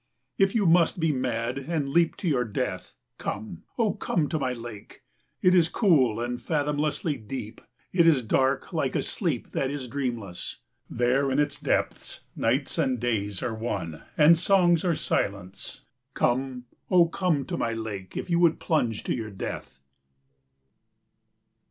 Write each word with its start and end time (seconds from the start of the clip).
If 0.39 0.55
you 0.55 0.65
must 0.65 0.99
be 0.99 1.11
mad 1.11 1.59
and 1.59 1.89
leap 1.89 2.17
to 2.17 2.27
your 2.27 2.43
death, 2.43 2.95
come, 3.19 3.65
O 3.77 3.93
come 3.93 4.27
to 4.29 4.39
my 4.39 4.51
lake. 4.51 5.03
It 5.43 5.53
is 5.53 5.69
cool 5.69 6.19
and 6.19 6.41
fathomlessly 6.41 7.17
deep. 7.17 7.61
It 7.93 8.07
is 8.07 8.23
dark 8.23 8.73
like 8.73 8.95
a 8.95 9.03
sleep 9.03 9.51
that 9.51 9.69
is 9.69 9.87
dreamless. 9.87 10.57
There 10.89 11.29
in 11.29 11.37
its 11.37 11.59
depths 11.61 12.21
nights 12.35 12.79
and 12.79 12.99
days 12.99 13.43
are 13.43 13.53
one, 13.53 14.01
and 14.17 14.39
songs 14.39 14.83
are 14.83 14.95
silence. 14.95 15.81
Come, 16.15 16.65
O 16.89 17.05
come 17.07 17.45
to 17.45 17.55
my 17.55 17.73
lake, 17.73 18.17
if 18.17 18.27
you 18.27 18.39
would 18.39 18.59
plunge 18.59 19.03
to 19.03 19.13
your 19.13 19.29
death. 19.29 19.81